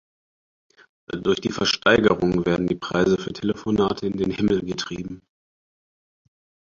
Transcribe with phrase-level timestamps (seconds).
[1.13, 5.21] Durch die Versteigerungen werden die Preise für Telefonate in den Himmel getrieben.